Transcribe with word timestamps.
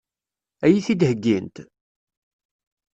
Ad 0.65 0.69
iyi-t-id-heggint? 0.71 1.55